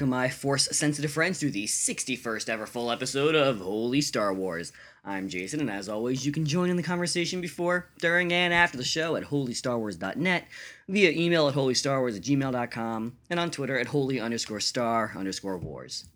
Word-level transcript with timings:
welcome 0.00 0.08
my 0.08 0.30
force 0.30 0.66
sensitive 0.72 1.12
friends 1.12 1.38
to 1.38 1.50
the 1.50 1.66
61st 1.66 2.48
ever 2.48 2.64
full 2.64 2.90
episode 2.90 3.34
of 3.34 3.60
Holy 3.60 4.00
Star 4.00 4.32
Wars. 4.32 4.72
I'm 5.04 5.28
Jason, 5.28 5.60
and 5.60 5.68
as 5.68 5.90
always, 5.90 6.24
you 6.24 6.32
can 6.32 6.46
join 6.46 6.70
in 6.70 6.78
the 6.78 6.82
conversation 6.82 7.42
before, 7.42 7.86
during, 7.98 8.32
and 8.32 8.54
after 8.54 8.78
the 8.78 8.82
show 8.82 9.16
at 9.16 9.24
holystarwars.net, 9.24 10.46
via 10.88 11.10
email 11.10 11.48
at 11.48 11.54
holystarwars 11.54 12.16
at 12.16 12.22
gmail.com, 12.22 13.18
and 13.28 13.38
on 13.38 13.50
Twitter 13.50 13.78
at 13.78 13.88
holy 13.88 14.18
underscore 14.18 14.60
star 14.60 15.12
underscore 15.14 15.58
wars. 15.58 16.06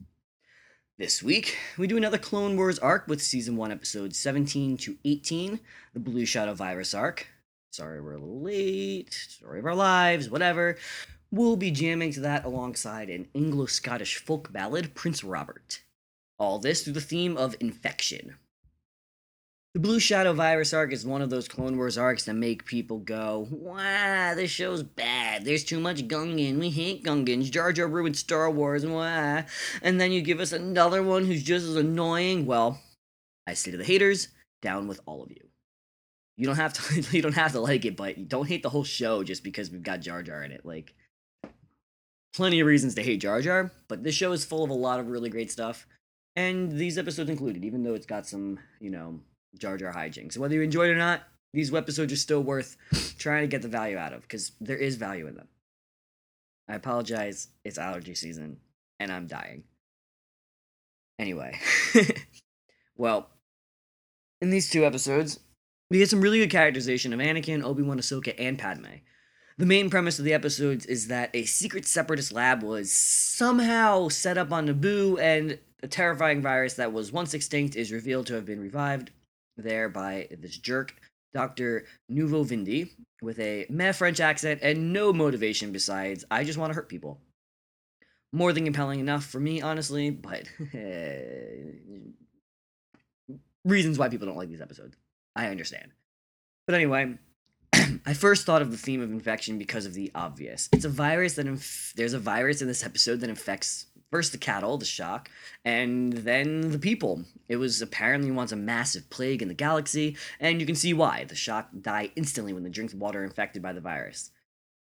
This 0.96 1.22
week, 1.22 1.58
we 1.76 1.86
do 1.86 1.98
another 1.98 2.16
Clone 2.16 2.56
Wars 2.56 2.78
arc 2.78 3.06
with 3.06 3.20
Season 3.20 3.54
1, 3.54 3.70
Episodes 3.70 4.18
17 4.18 4.78
to 4.78 4.96
18, 5.04 5.60
the 5.92 6.00
Blue 6.00 6.24
Shadow 6.24 6.54
Virus 6.54 6.94
arc. 6.94 7.26
Sorry 7.70 8.00
we're 8.00 8.12
a 8.12 8.18
little 8.18 8.40
late, 8.40 9.12
story 9.12 9.58
of 9.58 9.66
our 9.66 9.74
lives, 9.74 10.30
whatever. 10.30 10.78
We'll 11.34 11.56
be 11.56 11.72
jamming 11.72 12.12
to 12.12 12.20
that 12.20 12.44
alongside 12.44 13.10
an 13.10 13.26
Anglo 13.34 13.66
Scottish 13.66 14.18
folk 14.18 14.52
ballad, 14.52 14.94
Prince 14.94 15.24
Robert. 15.24 15.82
All 16.38 16.60
this 16.60 16.84
through 16.84 16.92
the 16.92 17.00
theme 17.00 17.36
of 17.36 17.56
infection. 17.58 18.36
The 19.74 19.80
Blue 19.80 19.98
Shadow 19.98 20.32
Virus 20.32 20.72
arc 20.72 20.92
is 20.92 21.04
one 21.04 21.22
of 21.22 21.30
those 21.30 21.48
Clone 21.48 21.76
Wars 21.76 21.98
arcs 21.98 22.26
that 22.26 22.34
make 22.34 22.64
people 22.64 22.98
go, 22.98 23.48
Wow, 23.50 24.34
this 24.36 24.52
show's 24.52 24.84
bad. 24.84 25.44
There's 25.44 25.64
too 25.64 25.80
much 25.80 26.06
Gungan. 26.06 26.60
We 26.60 26.70
hate 26.70 27.02
Gungans. 27.02 27.50
Jar 27.50 27.72
Jar 27.72 27.88
ruined 27.88 28.16
Star 28.16 28.48
Wars. 28.48 28.86
Wah. 28.86 29.42
And 29.82 30.00
then 30.00 30.12
you 30.12 30.22
give 30.22 30.38
us 30.38 30.52
another 30.52 31.02
one 31.02 31.24
who's 31.24 31.42
just 31.42 31.66
as 31.66 31.74
annoying. 31.74 32.46
Well, 32.46 32.80
I 33.44 33.54
say 33.54 33.72
to 33.72 33.76
the 33.76 33.82
haters, 33.82 34.28
down 34.62 34.86
with 34.86 35.00
all 35.04 35.24
of 35.24 35.32
you. 35.32 35.48
You 36.36 36.46
don't 36.46 36.54
have 36.54 36.74
to 36.74 37.00
you 37.16 37.22
don't 37.22 37.34
have 37.34 37.50
to 37.52 37.60
like 37.60 37.84
it, 37.84 37.96
but 37.96 38.28
don't 38.28 38.46
hate 38.46 38.62
the 38.62 38.70
whole 38.70 38.84
show 38.84 39.24
just 39.24 39.42
because 39.42 39.72
we've 39.72 39.82
got 39.82 39.98
Jar 39.98 40.22
Jar 40.22 40.44
in 40.44 40.52
it. 40.52 40.64
Like 40.64 40.94
plenty 42.34 42.60
of 42.60 42.66
reasons 42.66 42.94
to 42.94 43.02
hate 43.02 43.20
Jar 43.20 43.40
Jar, 43.40 43.70
but 43.88 44.02
this 44.02 44.14
show 44.14 44.32
is 44.32 44.44
full 44.44 44.64
of 44.64 44.70
a 44.70 44.74
lot 44.74 45.00
of 45.00 45.08
really 45.08 45.30
great 45.30 45.50
stuff, 45.50 45.86
and 46.36 46.72
these 46.72 46.98
episodes 46.98 47.30
included, 47.30 47.64
even 47.64 47.82
though 47.82 47.94
it's 47.94 48.06
got 48.06 48.26
some, 48.26 48.58
you 48.80 48.90
know, 48.90 49.20
Jar 49.56 49.78
Jar 49.78 49.92
hijinks. 49.92 50.36
Whether 50.36 50.56
you 50.56 50.62
enjoyed 50.62 50.90
it 50.90 50.94
or 50.94 50.98
not, 50.98 51.22
these 51.52 51.72
episodes 51.72 52.12
are 52.12 52.16
still 52.16 52.42
worth 52.42 52.76
trying 53.18 53.42
to 53.42 53.48
get 53.48 53.62
the 53.62 53.68
value 53.68 53.96
out 53.96 54.12
of 54.12 54.22
because 54.22 54.52
there 54.60 54.76
is 54.76 54.96
value 54.96 55.26
in 55.28 55.36
them. 55.36 55.48
I 56.68 56.74
apologize, 56.74 57.48
it's 57.64 57.78
allergy 57.78 58.14
season, 58.14 58.58
and 58.98 59.12
I'm 59.12 59.26
dying. 59.26 59.64
Anyway, 61.18 61.58
well, 62.96 63.28
in 64.40 64.50
these 64.50 64.68
two 64.68 64.84
episodes, 64.84 65.38
we 65.90 65.98
get 65.98 66.10
some 66.10 66.20
really 66.20 66.38
good 66.38 66.50
characterization 66.50 67.12
of 67.12 67.20
Anakin, 67.20 67.62
Obi 67.62 67.82
Wan, 67.82 68.00
Ahsoka, 68.00 68.34
and 68.36 68.58
Padme. 68.58 68.86
The 69.56 69.66
main 69.66 69.88
premise 69.88 70.18
of 70.18 70.24
the 70.24 70.34
episodes 70.34 70.84
is 70.84 71.06
that 71.08 71.30
a 71.32 71.44
secret 71.44 71.86
separatist 71.86 72.32
lab 72.32 72.64
was 72.64 72.92
somehow 72.92 74.08
set 74.08 74.36
up 74.36 74.52
on 74.52 74.66
Naboo, 74.66 75.20
and 75.20 75.60
a 75.80 75.86
terrifying 75.86 76.42
virus 76.42 76.74
that 76.74 76.92
was 76.92 77.12
once 77.12 77.34
extinct 77.34 77.76
is 77.76 77.92
revealed 77.92 78.26
to 78.26 78.34
have 78.34 78.44
been 78.44 78.60
revived 78.60 79.12
there 79.56 79.88
by 79.88 80.26
this 80.40 80.58
jerk, 80.58 80.96
Dr. 81.32 81.84
Nuvo 82.10 82.44
Vindi, 82.44 82.90
with 83.22 83.38
a 83.38 83.66
meh 83.70 83.92
French 83.92 84.18
accent 84.18 84.58
and 84.62 84.92
no 84.92 85.12
motivation 85.12 85.70
besides, 85.70 86.24
I 86.32 86.42
just 86.42 86.58
want 86.58 86.70
to 86.70 86.74
hurt 86.74 86.88
people. 86.88 87.20
More 88.32 88.52
than 88.52 88.64
compelling 88.64 88.98
enough 88.98 89.24
for 89.24 89.38
me, 89.38 89.62
honestly, 89.62 90.10
but 90.10 90.48
reasons 93.64 94.00
why 94.00 94.08
people 94.08 94.26
don't 94.26 94.36
like 94.36 94.48
these 94.48 94.60
episodes. 94.60 94.96
I 95.36 95.46
understand. 95.46 95.92
But 96.66 96.74
anyway, 96.74 97.18
I 98.06 98.14
first 98.14 98.46
thought 98.46 98.62
of 98.62 98.70
the 98.70 98.76
theme 98.76 99.00
of 99.00 99.10
infection 99.10 99.58
because 99.58 99.86
of 99.86 99.94
the 99.94 100.10
obvious. 100.14 100.68
It's 100.72 100.84
a 100.84 100.90
virus 100.90 101.34
that 101.34 101.46
inf- 101.46 101.92
there's 101.96 102.12
a 102.12 102.18
virus 102.18 102.62
in 102.62 102.68
this 102.68 102.84
episode 102.84 103.20
that 103.20 103.30
infects 103.30 103.86
first 104.10 104.32
the 104.32 104.38
cattle, 104.38 104.78
the 104.78 104.84
shaak, 104.84 105.30
and 105.64 106.12
then 106.12 106.70
the 106.70 106.78
people. 106.78 107.24
It 107.48 107.56
was 107.56 107.82
apparently 107.82 108.30
once 108.30 108.52
a 108.52 108.56
massive 108.56 109.10
plague 109.10 109.42
in 109.42 109.48
the 109.48 109.54
galaxy, 109.54 110.16
and 110.38 110.60
you 110.60 110.66
can 110.66 110.76
see 110.76 110.94
why. 110.94 111.24
The 111.24 111.34
shaak 111.34 111.68
die 111.82 112.10
instantly 112.16 112.52
when 112.52 112.62
they 112.62 112.70
drink 112.70 112.90
the 112.92 112.96
water 112.96 113.24
infected 113.24 113.62
by 113.62 113.72
the 113.72 113.80
virus. 113.80 114.30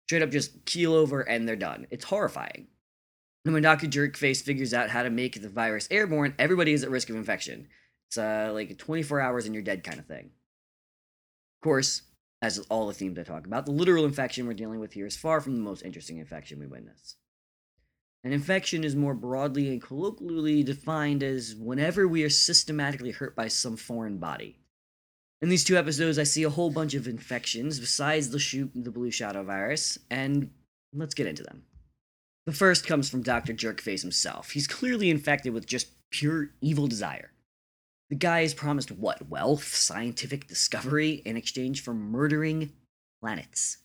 Straight 0.07 0.23
up 0.23 0.31
just 0.31 0.65
keel 0.67 0.95
over 0.95 1.23
and 1.23 1.49
they're 1.49 1.57
done. 1.57 1.87
It's 1.91 2.05
horrifying. 2.05 2.67
And 3.45 3.55
when 3.55 3.63
Dr. 3.63 3.87
Jerkface 3.87 4.43
figures 4.43 4.75
out 4.75 4.91
how 4.91 5.03
to 5.03 5.11
make 5.11 5.41
the 5.41 5.49
virus 5.49 5.89
airborne, 5.91 6.35
everybody 6.39 6.73
is 6.73 6.85
at 6.85 6.91
risk 6.91 7.09
of 7.11 7.17
infection. 7.17 7.69
It's 8.09 8.19
uh, 8.19 8.51
like 8.53 8.77
24 8.77 9.21
hours 9.21 9.47
and 9.47 9.55
you're 9.55 9.65
dead 9.65 9.83
kind 9.83 9.99
of 9.99 10.07
thing. 10.07 10.27
Of 10.27 11.65
course, 11.65 12.03
as 12.43 12.59
all 12.69 12.89
the 12.89 12.93
themes 12.93 13.19
I 13.19 13.23
talk 13.23 13.47
about, 13.47 13.65
the 13.65 13.73
literal 13.73 14.05
infection 14.05 14.47
we're 14.47 14.55
dealing 14.55 14.81
with 14.81 14.93
here 14.93 15.07
is 15.07 15.17
far 15.17 15.41
from 15.41 15.55
the 15.55 15.63
most 15.63 15.85
interesting 15.85 16.19
infection 16.19 16.59
we 16.59 16.67
witness. 16.67 17.17
An 18.25 18.33
infection 18.33 18.85
is 18.85 18.95
more 18.95 19.15
broadly 19.15 19.69
and 19.69 19.81
colloquially 19.83 20.63
defined 20.63 21.23
as 21.23 21.55
whenever 21.57 22.07
we 22.07 22.23
are 22.25 22.31
systematically 22.31 23.13
hurt 23.13 23.35
by 23.35 23.49
some 23.49 23.77
foreign 23.77 24.19
body. 24.19 24.59
In 25.41 25.49
these 25.49 25.65
two 25.65 25.77
episodes, 25.77 26.19
I 26.19 26.23
see 26.25 26.45
a 26.45 26.51
whole 26.51 26.71
bunch 26.71 26.95
of 26.95 27.09
infections 27.09 27.81
besides 27.81 28.31
the, 28.31 28.39
sh- 28.39 28.71
the 28.75 28.93
blue 28.93 29.11
shadow 29.11 29.43
virus, 29.43 29.99
and 30.09 30.51
let's 30.93 31.15
get 31.15 31.27
into 31.27 31.43
them. 31.43 31.65
The 32.47 32.53
first 32.53 32.87
comes 32.87 33.09
from 33.09 33.23
Dr. 33.23 33.53
Jerkface 33.53 34.03
himself. 34.03 34.51
He's 34.51 34.69
clearly 34.69 35.11
infected 35.11 35.53
with 35.53 35.67
just 35.67 35.89
pure 36.11 36.51
evil 36.61 36.87
desire. 36.87 37.32
The 38.13 38.19
guy 38.19 38.41
is 38.41 38.53
promised 38.53 38.91
what? 38.91 39.31
Wealth, 39.31 39.75
scientific 39.75 40.47
discovery 40.47 41.23
in 41.25 41.39
exchange 41.39 41.83
for 41.83 41.95
murdering 41.95 42.75
planets. 43.23 43.79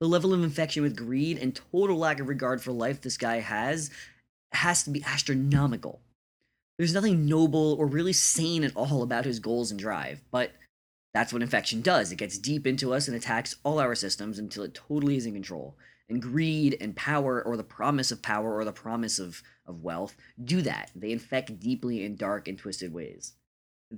The 0.00 0.08
level 0.08 0.34
of 0.34 0.42
infection 0.42 0.82
with 0.82 0.96
greed 0.96 1.38
and 1.38 1.54
total 1.54 1.96
lack 1.96 2.18
of 2.18 2.26
regard 2.26 2.60
for 2.60 2.72
life 2.72 3.00
this 3.00 3.16
guy 3.16 3.38
has 3.38 3.88
has 4.50 4.82
to 4.82 4.90
be 4.90 5.04
astronomical. 5.04 6.00
There's 6.76 6.92
nothing 6.92 7.26
noble 7.26 7.74
or 7.74 7.86
really 7.86 8.12
sane 8.12 8.64
at 8.64 8.74
all 8.74 9.00
about 9.00 9.26
his 9.26 9.38
goals 9.38 9.70
and 9.70 9.78
drive, 9.78 10.20
but 10.32 10.50
that's 11.14 11.32
what 11.32 11.40
infection 11.40 11.82
does. 11.82 12.10
It 12.10 12.16
gets 12.16 12.38
deep 12.38 12.66
into 12.66 12.92
us 12.92 13.06
and 13.06 13.16
attacks 13.16 13.54
all 13.62 13.78
our 13.78 13.94
systems 13.94 14.40
until 14.40 14.64
it 14.64 14.74
totally 14.74 15.16
is 15.16 15.24
in 15.24 15.34
control. 15.34 15.76
And 16.08 16.20
greed 16.20 16.76
and 16.80 16.96
power, 16.96 17.40
or 17.40 17.56
the 17.56 17.62
promise 17.62 18.10
of 18.10 18.22
power, 18.22 18.56
or 18.56 18.64
the 18.64 18.72
promise 18.72 19.20
of, 19.20 19.40
of 19.66 19.84
wealth, 19.84 20.16
do 20.42 20.62
that. 20.62 20.90
They 20.96 21.12
infect 21.12 21.60
deeply 21.60 22.04
in 22.04 22.16
dark 22.16 22.48
and 22.48 22.58
twisted 22.58 22.92
ways 22.92 23.34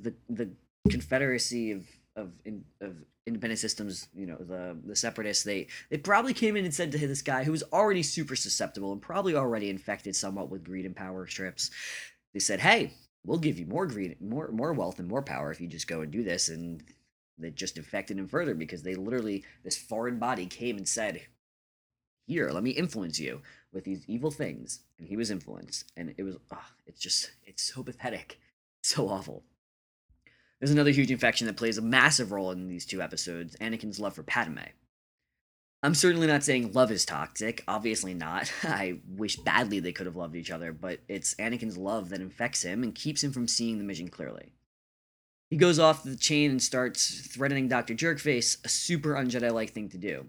the 0.02 0.14
the 0.28 0.50
confederacy 0.90 1.72
of 1.72 1.86
of 2.16 2.32
in, 2.44 2.64
of 2.80 2.96
independent 3.26 3.58
systems, 3.58 4.08
you 4.14 4.26
know, 4.26 4.36
the 4.36 4.76
the 4.84 4.96
separatists, 4.96 5.44
they 5.44 5.66
they 5.90 5.98
probably 5.98 6.34
came 6.34 6.56
in 6.56 6.64
and 6.64 6.74
said 6.74 6.92
to 6.92 6.98
this 6.98 7.22
guy 7.22 7.44
who 7.44 7.52
was 7.52 7.64
already 7.72 8.02
super 8.02 8.36
susceptible 8.36 8.92
and 8.92 9.00
probably 9.00 9.34
already 9.34 9.70
infected 9.70 10.14
somewhat 10.14 10.50
with 10.50 10.64
greed 10.64 10.86
and 10.86 10.96
power 10.96 11.26
strips. 11.26 11.70
They 12.32 12.40
said, 12.40 12.60
"Hey, 12.60 12.92
we'll 13.24 13.38
give 13.38 13.58
you 13.58 13.66
more 13.66 13.86
greed, 13.86 14.20
more 14.20 14.50
more 14.52 14.72
wealth 14.72 14.98
and 14.98 15.08
more 15.08 15.22
power 15.22 15.50
if 15.50 15.60
you 15.60 15.66
just 15.66 15.88
go 15.88 16.02
and 16.02 16.12
do 16.12 16.22
this." 16.22 16.48
And 16.48 16.82
they 17.38 17.50
just 17.50 17.78
infected 17.78 18.18
him 18.18 18.28
further 18.28 18.54
because 18.54 18.82
they 18.82 18.94
literally 18.94 19.44
this 19.64 19.76
foreign 19.76 20.18
body 20.18 20.46
came 20.46 20.76
and 20.76 20.88
said, 20.88 21.22
"Here, 22.26 22.50
let 22.50 22.62
me 22.62 22.70
influence 22.70 23.18
you 23.18 23.42
with 23.72 23.84
these 23.84 24.04
evil 24.06 24.30
things." 24.30 24.80
And 24.98 25.08
he 25.08 25.16
was 25.16 25.30
influenced, 25.30 25.90
and 25.96 26.14
it 26.18 26.22
was 26.22 26.36
oh, 26.52 26.66
it's 26.86 27.00
just 27.00 27.30
it's 27.44 27.62
so 27.62 27.82
pathetic, 27.82 28.38
so 28.82 29.08
awful. 29.08 29.44
There's 30.64 30.72
another 30.72 30.92
huge 30.92 31.10
infection 31.10 31.46
that 31.46 31.58
plays 31.58 31.76
a 31.76 31.82
massive 31.82 32.32
role 32.32 32.50
in 32.50 32.68
these 32.68 32.86
two 32.86 33.02
episodes 33.02 33.54
Anakin's 33.56 34.00
love 34.00 34.14
for 34.14 34.22
Padme. 34.22 34.60
I'm 35.82 35.94
certainly 35.94 36.26
not 36.26 36.42
saying 36.42 36.72
love 36.72 36.90
is 36.90 37.04
toxic, 37.04 37.62
obviously 37.68 38.14
not. 38.14 38.50
I 38.62 39.00
wish 39.06 39.36
badly 39.36 39.78
they 39.78 39.92
could 39.92 40.06
have 40.06 40.16
loved 40.16 40.36
each 40.36 40.50
other, 40.50 40.72
but 40.72 41.00
it's 41.06 41.34
Anakin's 41.34 41.76
love 41.76 42.08
that 42.08 42.22
infects 42.22 42.62
him 42.62 42.82
and 42.82 42.94
keeps 42.94 43.22
him 43.22 43.30
from 43.30 43.46
seeing 43.46 43.76
the 43.76 43.84
mission 43.84 44.08
clearly. 44.08 44.54
He 45.50 45.58
goes 45.58 45.78
off 45.78 46.02
the 46.02 46.16
chain 46.16 46.50
and 46.52 46.62
starts 46.62 47.26
threatening 47.26 47.68
Dr. 47.68 47.92
Jerkface, 47.92 48.64
a 48.64 48.70
super 48.70 49.18
un 49.18 49.28
Jedi 49.28 49.52
like 49.52 49.72
thing 49.72 49.90
to 49.90 49.98
do. 49.98 50.24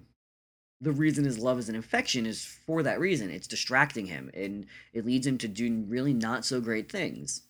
The 0.82 0.92
reason 0.92 1.24
his 1.24 1.40
love 1.40 1.60
is 1.60 1.70
an 1.70 1.76
infection 1.76 2.26
is 2.26 2.44
for 2.44 2.84
that 2.84 3.00
reason. 3.00 3.30
It's 3.30 3.48
distracting 3.48 4.08
him, 4.08 4.30
and 4.34 4.66
it 4.92 5.06
leads 5.06 5.26
him 5.26 5.38
to 5.38 5.48
do 5.48 5.86
really 5.88 6.14
not 6.14 6.44
so 6.44 6.60
great 6.60 6.92
things 6.92 7.44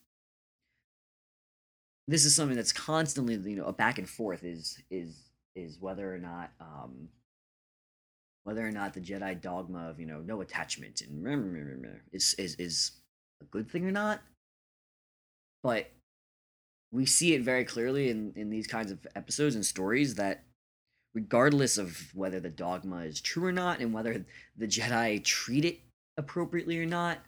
this 2.07 2.25
is 2.25 2.35
something 2.35 2.55
that's 2.55 2.71
constantly 2.71 3.35
you 3.49 3.57
know 3.57 3.65
a 3.65 3.73
back 3.73 3.97
and 3.97 4.09
forth 4.09 4.43
is 4.43 4.77
is 4.89 5.29
is 5.55 5.79
whether 5.79 6.13
or 6.13 6.19
not 6.19 6.51
um 6.59 7.09
whether 8.43 8.65
or 8.65 8.71
not 8.71 8.93
the 8.93 9.01
Jedi 9.01 9.39
dogma 9.41 9.89
of 9.89 9.99
you 9.99 10.05
know 10.05 10.21
no 10.21 10.41
attachment 10.41 11.01
and 11.01 11.87
is 12.13 12.35
is 12.35 12.55
is 12.55 12.91
a 13.41 13.45
good 13.45 13.69
thing 13.69 13.85
or 13.85 13.91
not. 13.91 14.21
But 15.63 15.91
we 16.91 17.05
see 17.05 17.33
it 17.33 17.41
very 17.41 17.65
clearly 17.65 18.09
in 18.09 18.33
in 18.35 18.49
these 18.49 18.67
kinds 18.67 18.91
of 18.91 19.05
episodes 19.15 19.55
and 19.55 19.65
stories 19.65 20.15
that 20.15 20.43
regardless 21.15 21.77
of 21.77 21.99
whether 22.13 22.39
the 22.39 22.49
dogma 22.49 22.97
is 22.97 23.19
true 23.19 23.45
or 23.45 23.51
not 23.51 23.79
and 23.79 23.93
whether 23.93 24.23
the 24.57 24.67
Jedi 24.67 25.23
treat 25.23 25.65
it 25.65 25.79
appropriately 26.17 26.79
or 26.79 26.85
not, 26.85 27.19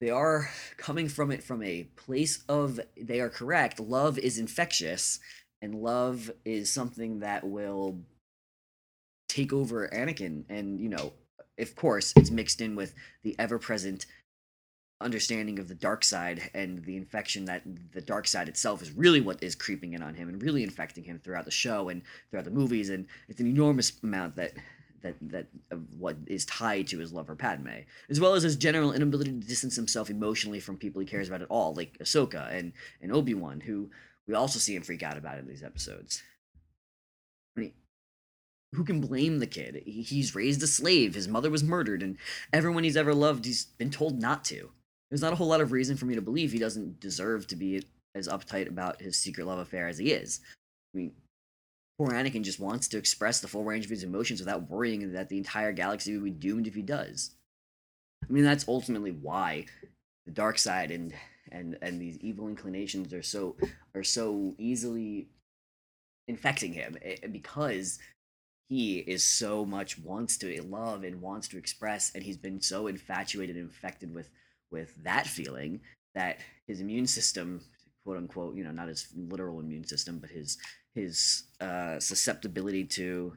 they 0.00 0.10
are 0.10 0.50
coming 0.76 1.08
from 1.08 1.30
it 1.30 1.42
from 1.42 1.62
a 1.62 1.84
place 1.96 2.42
of 2.48 2.80
they 2.96 3.20
are 3.20 3.28
correct 3.28 3.78
love 3.80 4.18
is 4.18 4.38
infectious 4.38 5.20
and 5.62 5.74
love 5.74 6.30
is 6.44 6.72
something 6.72 7.20
that 7.20 7.44
will 7.44 8.00
take 9.28 9.52
over 9.52 9.88
anakin. 9.88 10.44
And 10.48 10.80
you 10.80 10.88
know 10.88 11.12
of 11.58 11.76
course 11.76 12.12
it's 12.16 12.30
mixed 12.30 12.60
in 12.60 12.74
with 12.74 12.94
the 13.22 13.36
ever-present 13.38 14.06
understanding 15.00 15.58
of 15.58 15.68
the 15.68 15.74
dark 15.74 16.04
side 16.04 16.50
and 16.52 16.84
the 16.84 16.96
infection 16.96 17.46
that 17.46 17.62
the 17.92 18.00
dark 18.00 18.26
side 18.26 18.48
itself 18.48 18.82
is 18.82 18.92
really 18.92 19.20
what 19.20 19.42
is 19.42 19.54
creeping 19.54 19.94
in 19.94 20.02
on 20.02 20.14
him 20.14 20.28
and 20.28 20.42
really 20.42 20.62
infecting 20.62 21.04
him 21.04 21.18
throughout 21.18 21.46
the 21.46 21.50
show 21.50 21.88
and 21.88 22.02
throughout 22.30 22.44
the 22.44 22.50
movies. 22.50 22.90
And 22.90 23.06
it's 23.28 23.40
an 23.40 23.46
enormous 23.46 23.92
amount 24.02 24.36
that 24.36 24.52
that 25.02 25.16
that 25.22 25.46
of 25.70 25.80
what 25.98 26.16
is 26.26 26.44
tied 26.44 26.86
to 26.88 26.98
his 26.98 27.12
love 27.12 27.26
for 27.26 27.34
Padme, 27.34 27.68
as 28.08 28.20
well 28.20 28.34
as 28.34 28.42
his 28.42 28.56
general 28.56 28.92
inability 28.92 29.30
to 29.30 29.46
distance 29.46 29.76
himself 29.76 30.10
emotionally 30.10 30.60
from 30.60 30.76
people 30.76 31.00
he 31.00 31.06
cares 31.06 31.28
about 31.28 31.42
at 31.42 31.50
all, 31.50 31.74
like 31.74 31.98
Ahsoka 31.98 32.52
and 32.52 32.72
and 33.00 33.12
Obi 33.12 33.34
Wan, 33.34 33.60
who 33.60 33.90
we 34.26 34.34
also 34.34 34.58
see 34.58 34.76
him 34.76 34.82
freak 34.82 35.02
out 35.02 35.16
about 35.16 35.38
in 35.38 35.46
these 35.46 35.62
episodes. 35.62 36.22
I 37.56 37.60
mean, 37.60 37.72
who 38.74 38.84
can 38.84 39.00
blame 39.00 39.38
the 39.38 39.46
kid? 39.46 39.82
He's 39.84 40.34
raised 40.34 40.62
a 40.62 40.66
slave. 40.66 41.14
His 41.14 41.28
mother 41.28 41.50
was 41.50 41.64
murdered, 41.64 42.02
and 42.02 42.16
everyone 42.52 42.84
he's 42.84 42.96
ever 42.96 43.14
loved, 43.14 43.44
he's 43.44 43.64
been 43.64 43.90
told 43.90 44.20
not 44.20 44.44
to. 44.46 44.70
There's 45.10 45.22
not 45.22 45.32
a 45.32 45.36
whole 45.36 45.48
lot 45.48 45.60
of 45.60 45.72
reason 45.72 45.96
for 45.96 46.06
me 46.06 46.14
to 46.14 46.22
believe 46.22 46.52
he 46.52 46.58
doesn't 46.58 47.00
deserve 47.00 47.46
to 47.48 47.56
be 47.56 47.82
as 48.14 48.28
uptight 48.28 48.68
about 48.68 49.00
his 49.00 49.16
secret 49.16 49.46
love 49.46 49.58
affair 49.58 49.88
as 49.88 49.98
he 49.98 50.12
is. 50.12 50.40
I 50.94 50.98
mean, 50.98 51.12
poor 52.00 52.12
Anakin 52.12 52.42
just 52.42 52.58
wants 52.58 52.88
to 52.88 52.96
express 52.96 53.40
the 53.40 53.48
full 53.48 53.62
range 53.62 53.84
of 53.84 53.90
his 53.90 54.04
emotions 54.04 54.40
without 54.40 54.70
worrying 54.70 55.12
that 55.12 55.28
the 55.28 55.36
entire 55.36 55.70
galaxy 55.70 56.14
would 56.14 56.24
be 56.24 56.30
doomed 56.30 56.66
if 56.66 56.74
he 56.74 56.80
does. 56.80 57.32
I 58.26 58.32
mean, 58.32 58.42
that's 58.42 58.66
ultimately 58.66 59.10
why 59.10 59.66
the 60.24 60.32
dark 60.32 60.56
side 60.56 60.90
and 60.92 61.12
and 61.52 61.76
and 61.82 62.00
these 62.00 62.16
evil 62.22 62.48
inclinations 62.48 63.12
are 63.12 63.22
so 63.22 63.54
are 63.94 64.02
so 64.02 64.54
easily 64.56 65.28
infecting 66.26 66.72
him 66.72 66.96
eh, 67.02 67.16
because 67.30 67.98
he 68.70 69.00
is 69.00 69.22
so 69.22 69.66
much 69.66 69.98
wants 69.98 70.38
to 70.38 70.62
love 70.62 71.04
and 71.04 71.20
wants 71.20 71.48
to 71.48 71.58
express 71.58 72.12
and 72.14 72.24
he's 72.24 72.38
been 72.38 72.62
so 72.62 72.86
infatuated 72.86 73.56
and 73.56 73.66
infected 73.66 74.14
with 74.14 74.30
with 74.70 74.94
that 75.04 75.26
feeling 75.26 75.80
that 76.14 76.38
his 76.66 76.80
immune 76.80 77.06
system 77.06 77.60
quote 78.04 78.16
unquote 78.16 78.54
you 78.54 78.64
know 78.64 78.70
not 78.70 78.88
his 78.88 79.08
literal 79.14 79.60
immune 79.60 79.84
system 79.84 80.18
but 80.18 80.30
his 80.30 80.56
his 80.94 81.44
uh, 81.60 82.00
susceptibility 82.00 82.84
to 82.84 83.34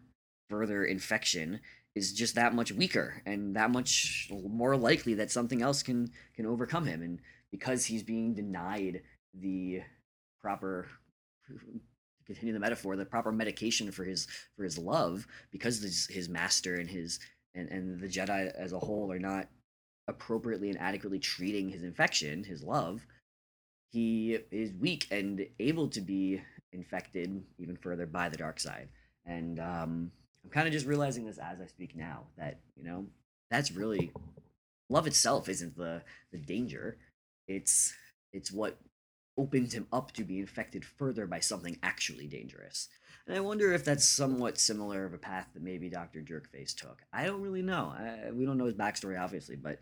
further 0.49 0.85
infection 0.85 1.59
is 1.95 2.13
just 2.13 2.35
that 2.35 2.55
much 2.55 2.71
weaker 2.71 3.21
and 3.25 3.55
that 3.55 3.71
much 3.71 4.29
more 4.31 4.75
likely 4.75 5.13
that 5.13 5.31
something 5.31 5.61
else 5.61 5.83
can 5.83 6.11
can 6.35 6.45
overcome 6.45 6.85
him. 6.85 7.01
And 7.01 7.19
because 7.51 7.85
he's 7.85 8.03
being 8.03 8.33
denied 8.33 9.01
the 9.39 9.81
proper 10.41 10.87
continue 12.25 12.53
the 12.53 12.59
metaphor 12.59 12.95
the 12.95 13.05
proper 13.05 13.31
medication 13.31 13.91
for 13.91 14.03
his 14.03 14.27
for 14.55 14.63
his 14.63 14.77
love 14.77 15.27
because 15.51 15.81
his, 15.81 16.07
his 16.07 16.29
master 16.29 16.75
and 16.75 16.89
his 16.89 17.19
and, 17.55 17.69
and 17.69 17.99
the 17.99 18.07
jedi 18.07 18.51
as 18.55 18.73
a 18.73 18.79
whole 18.79 19.11
are 19.11 19.19
not 19.19 19.47
appropriately 20.07 20.69
and 20.69 20.79
adequately 20.79 21.19
treating 21.19 21.69
his 21.69 21.83
infection 21.83 22.43
his 22.43 22.63
love 22.63 23.05
he 23.91 24.37
is 24.51 24.71
weak 24.73 25.07
and 25.11 25.45
able 25.59 25.87
to 25.87 26.01
be 26.01 26.41
infected 26.73 27.43
even 27.57 27.77
further 27.77 28.05
by 28.05 28.29
the 28.29 28.37
dark 28.37 28.59
side. 28.59 28.89
And 29.25 29.59
um, 29.59 30.11
I'm 30.43 30.49
kind 30.49 30.67
of 30.67 30.73
just 30.73 30.85
realizing 30.85 31.25
this 31.25 31.37
as 31.37 31.61
I 31.61 31.67
speak 31.67 31.95
now 31.95 32.23
that, 32.37 32.59
you 32.75 32.83
know, 32.83 33.05
that's 33.49 33.71
really 33.71 34.11
love 34.89 35.07
itself 35.07 35.49
isn't 35.49 35.77
the 35.77 36.01
the 36.31 36.37
danger. 36.37 36.97
It's 37.47 37.93
it's 38.31 38.51
what 38.51 38.77
opens 39.37 39.73
him 39.73 39.87
up 39.91 40.11
to 40.13 40.23
be 40.23 40.39
infected 40.39 40.85
further 40.85 41.25
by 41.25 41.39
something 41.39 41.77
actually 41.81 42.27
dangerous. 42.27 42.89
And 43.25 43.35
I 43.35 43.39
wonder 43.39 43.71
if 43.73 43.85
that's 43.85 44.05
somewhat 44.07 44.57
similar 44.59 45.05
of 45.05 45.13
a 45.13 45.17
path 45.17 45.47
that 45.53 45.63
maybe 45.63 45.89
Dr. 45.89 46.21
Jerkface 46.21 46.75
took. 46.75 47.01
I 47.11 47.25
don't 47.25 47.41
really 47.41 47.61
know. 47.61 47.93
I, 47.97 48.31
we 48.31 48.45
don't 48.45 48.57
know 48.57 48.65
his 48.65 48.73
backstory, 48.75 49.19
obviously, 49.19 49.55
but 49.55 49.79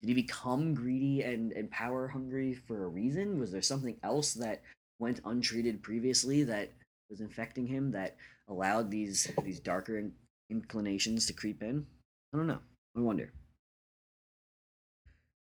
did 0.00 0.08
he 0.08 0.14
become 0.14 0.74
greedy 0.74 1.22
and, 1.22 1.50
and 1.52 1.70
power 1.70 2.08
hungry 2.08 2.54
for 2.54 2.84
a 2.84 2.88
reason? 2.88 3.40
Was 3.40 3.50
there 3.50 3.62
something 3.62 3.96
else 4.02 4.34
that 4.34 4.62
went 4.98 5.20
untreated 5.24 5.82
previously 5.82 6.44
that 6.44 6.72
was 7.10 7.20
infecting 7.20 7.66
him 7.66 7.90
that 7.92 8.16
allowed 8.48 8.90
these 8.90 9.30
these 9.42 9.60
darker 9.60 9.98
in- 9.98 10.12
inclinations 10.50 11.26
to 11.26 11.32
creep 11.32 11.62
in? 11.62 11.86
I 12.32 12.36
don't 12.36 12.46
know. 12.46 12.60
I 12.96 13.00
wonder. 13.00 13.32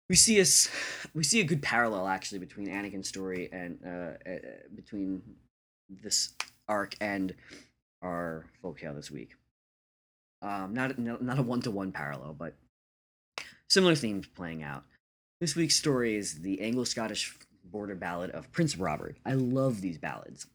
We 0.10 0.16
see 0.16 0.40
us. 0.42 0.70
We 1.14 1.24
see 1.24 1.40
a 1.42 1.46
good 1.46 1.62
parallel 1.62 2.08
actually 2.08 2.40
between 2.40 2.68
Anakin's 2.68 3.08
story 3.08 3.50
and 3.52 3.80
uh, 3.86 4.30
uh, 4.30 4.38
between 4.76 5.22
this 5.90 6.34
arc 6.68 6.96
and 7.02 7.34
our 8.02 8.46
folktale 8.64 8.96
this 8.96 9.10
week. 9.10 9.32
Um, 10.42 10.74
not 10.74 11.00
not 11.00 11.40
a 11.40 11.44
one 11.44 11.62
to 11.62 11.72
one 11.72 11.92
parallel, 11.92 12.36
but 12.38 12.56
similar 13.70 13.96
themes 13.96 14.28
playing 14.28 14.62
out. 14.62 14.84
This 15.40 15.56
week's 15.56 15.76
story 15.76 16.16
is 16.16 16.42
the 16.42 16.62
Anglo 16.62 16.84
Scottish 16.84 17.36
border 17.64 17.96
ballad 17.96 18.32
of 18.32 18.52
Prince 18.52 18.78
Robert. 18.78 19.18
I 19.26 19.34
love 19.34 19.82
these 19.82 19.98
ballads. 19.98 20.48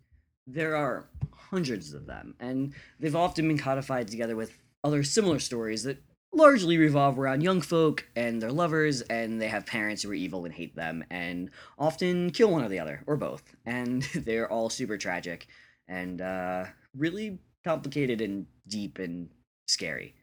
There 0.46 0.76
are 0.76 1.06
hundreds 1.32 1.92
of 1.92 2.06
them, 2.06 2.34
and 2.40 2.72
they've 3.00 3.16
often 3.16 3.48
been 3.48 3.58
codified 3.58 4.08
together 4.08 4.36
with 4.36 4.58
other 4.84 5.02
similar 5.02 5.38
stories 5.38 5.82
that 5.82 6.02
largely 6.32 6.76
revolve 6.76 7.18
around 7.18 7.42
young 7.42 7.60
folk 7.60 8.06
and 8.14 8.40
their 8.40 8.52
lovers, 8.52 9.02
and 9.02 9.40
they 9.40 9.48
have 9.48 9.66
parents 9.66 10.02
who 10.02 10.10
are 10.10 10.14
evil 10.14 10.44
and 10.44 10.54
hate 10.54 10.76
them, 10.76 11.04
and 11.10 11.50
often 11.78 12.30
kill 12.30 12.50
one 12.50 12.64
or 12.64 12.68
the 12.68 12.78
other, 12.78 13.02
or 13.06 13.16
both. 13.16 13.42
And 13.66 14.02
they're 14.14 14.50
all 14.50 14.70
super 14.70 14.96
tragic 14.96 15.46
and 15.88 16.20
uh, 16.20 16.66
really 16.96 17.38
complicated 17.64 18.20
and 18.20 18.46
deep 18.66 18.98
and 18.98 19.30
scary. 19.66 20.14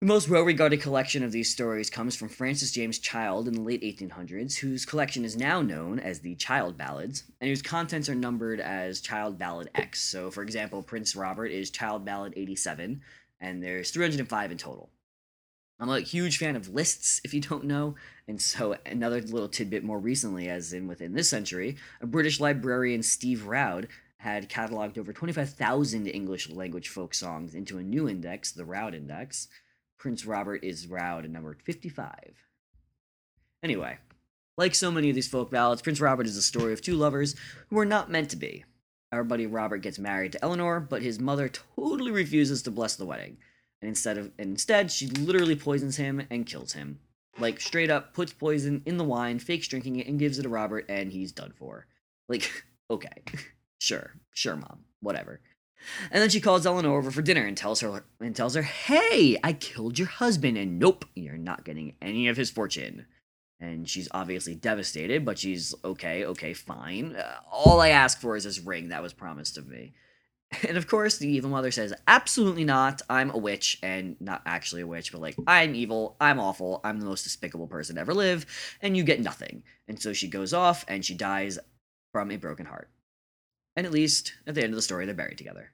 The 0.00 0.06
most 0.06 0.30
well 0.30 0.44
regarded 0.44 0.80
collection 0.80 1.22
of 1.22 1.30
these 1.30 1.52
stories 1.52 1.90
comes 1.90 2.16
from 2.16 2.30
Francis 2.30 2.72
James 2.72 2.98
Child 2.98 3.46
in 3.46 3.52
the 3.52 3.60
late 3.60 3.82
1800s, 3.82 4.56
whose 4.56 4.86
collection 4.86 5.26
is 5.26 5.36
now 5.36 5.60
known 5.60 5.98
as 5.98 6.20
the 6.20 6.36
Child 6.36 6.78
Ballads, 6.78 7.24
and 7.38 7.50
whose 7.50 7.60
contents 7.60 8.08
are 8.08 8.14
numbered 8.14 8.60
as 8.60 9.02
Child 9.02 9.38
Ballad 9.38 9.68
X. 9.74 10.00
So, 10.00 10.30
for 10.30 10.42
example, 10.42 10.82
Prince 10.82 11.14
Robert 11.14 11.48
is 11.48 11.68
Child 11.68 12.06
Ballad 12.06 12.32
87, 12.34 13.02
and 13.42 13.62
there's 13.62 13.90
305 13.90 14.52
in 14.52 14.56
total. 14.56 14.88
I'm 15.78 15.90
a 15.90 16.00
huge 16.00 16.38
fan 16.38 16.56
of 16.56 16.70
lists, 16.70 17.20
if 17.22 17.34
you 17.34 17.42
don't 17.42 17.64
know, 17.64 17.94
and 18.26 18.40
so 18.40 18.78
another 18.86 19.20
little 19.20 19.48
tidbit 19.48 19.84
more 19.84 19.98
recently, 19.98 20.48
as 20.48 20.72
in 20.72 20.88
within 20.88 21.12
this 21.12 21.28
century, 21.28 21.76
a 22.00 22.06
British 22.06 22.40
librarian, 22.40 23.02
Steve 23.02 23.44
Roud, 23.44 23.86
had 24.16 24.48
cataloged 24.48 24.96
over 24.96 25.12
25,000 25.12 26.06
English 26.06 26.48
language 26.48 26.88
folk 26.88 27.12
songs 27.12 27.54
into 27.54 27.76
a 27.76 27.82
new 27.82 28.08
index, 28.08 28.50
the 28.50 28.64
Roud 28.64 28.94
Index. 28.94 29.48
Prince 30.00 30.24
Robert 30.24 30.64
is 30.64 30.86
Roud 30.86 31.24
and 31.24 31.32
number 31.34 31.54
55. 31.62 32.14
Anyway, 33.62 33.98
like 34.56 34.74
so 34.74 34.90
many 34.90 35.10
of 35.10 35.14
these 35.14 35.28
folk 35.28 35.50
ballads, 35.50 35.82
Prince 35.82 36.00
Robert 36.00 36.26
is 36.26 36.36
the 36.36 36.42
story 36.42 36.72
of 36.72 36.80
two 36.80 36.96
lovers 36.96 37.36
who 37.68 37.78
are 37.78 37.84
not 37.84 38.10
meant 38.10 38.30
to 38.30 38.36
be. 38.36 38.64
Our 39.12 39.22
buddy 39.24 39.46
Robert 39.46 39.82
gets 39.82 39.98
married 39.98 40.32
to 40.32 40.42
Eleanor, 40.42 40.80
but 40.80 41.02
his 41.02 41.20
mother 41.20 41.50
totally 41.50 42.10
refuses 42.10 42.62
to 42.62 42.70
bless 42.70 42.96
the 42.96 43.04
wedding. 43.04 43.36
And 43.82 43.90
instead 43.90 44.16
of 44.16 44.32
and 44.38 44.52
instead, 44.52 44.90
she 44.90 45.06
literally 45.06 45.54
poisons 45.54 45.98
him 45.98 46.26
and 46.30 46.46
kills 46.46 46.72
him. 46.72 47.00
Like 47.38 47.60
straight 47.60 47.90
up 47.90 48.14
puts 48.14 48.32
poison 48.32 48.82
in 48.86 48.96
the 48.96 49.04
wine, 49.04 49.38
fakes 49.38 49.68
drinking 49.68 49.96
it, 49.96 50.06
and 50.06 50.18
gives 50.18 50.38
it 50.38 50.44
to 50.44 50.48
Robert, 50.48 50.86
and 50.88 51.12
he's 51.12 51.32
done 51.32 51.52
for. 51.58 51.86
Like, 52.26 52.50
okay. 52.90 53.22
sure, 53.78 54.14
sure, 54.32 54.56
mom. 54.56 54.80
Whatever. 55.00 55.40
And 56.10 56.22
then 56.22 56.30
she 56.30 56.40
calls 56.40 56.66
Eleanor 56.66 56.96
over 56.96 57.10
for 57.10 57.22
dinner 57.22 57.46
and 57.46 57.56
tells 57.56 57.80
her 57.80 58.04
and 58.20 58.34
tells 58.36 58.54
her, 58.54 58.62
"Hey, 58.62 59.38
I 59.42 59.52
killed 59.52 59.98
your 59.98 60.08
husband, 60.08 60.56
and 60.58 60.78
nope, 60.78 61.04
you're 61.14 61.36
not 61.36 61.64
getting 61.64 61.96
any 62.00 62.28
of 62.28 62.36
his 62.36 62.50
fortune." 62.50 63.06
And 63.58 63.88
she's 63.88 64.08
obviously 64.12 64.54
devastated, 64.54 65.24
but 65.24 65.38
she's 65.38 65.74
okay, 65.84 66.24
okay, 66.24 66.54
fine. 66.54 67.16
Uh, 67.16 67.40
all 67.50 67.80
I 67.80 67.90
ask 67.90 68.20
for 68.20 68.36
is 68.36 68.44
this 68.44 68.60
ring 68.60 68.88
that 68.88 69.02
was 69.02 69.12
promised 69.12 69.58
of 69.58 69.68
me. 69.68 69.92
And 70.66 70.76
of 70.76 70.88
course, 70.88 71.18
the 71.18 71.28
evil 71.28 71.50
mother 71.50 71.70
says, 71.70 71.94
"Absolutely 72.08 72.64
not. 72.64 73.02
I'm 73.08 73.30
a 73.30 73.38
witch, 73.38 73.78
and 73.82 74.16
not 74.20 74.42
actually 74.44 74.82
a 74.82 74.86
witch, 74.86 75.12
but 75.12 75.20
like 75.20 75.36
I'm 75.46 75.74
evil. 75.74 76.16
I'm 76.20 76.40
awful. 76.40 76.80
I'm 76.82 76.98
the 76.98 77.06
most 77.06 77.22
despicable 77.22 77.68
person 77.68 77.94
to 77.94 78.00
ever 78.00 78.14
live, 78.14 78.46
and 78.82 78.96
you 78.96 79.04
get 79.04 79.20
nothing." 79.20 79.62
And 79.86 80.00
so 80.02 80.12
she 80.12 80.28
goes 80.28 80.52
off, 80.52 80.84
and 80.88 81.04
she 81.04 81.14
dies 81.14 81.58
from 82.12 82.30
a 82.32 82.36
broken 82.36 82.66
heart. 82.66 82.90
And 83.76 83.86
at 83.86 83.92
least 83.92 84.34
at 84.46 84.54
the 84.54 84.62
end 84.62 84.72
of 84.72 84.76
the 84.76 84.82
story, 84.82 85.06
they're 85.06 85.14
buried 85.14 85.38
together. 85.38 85.70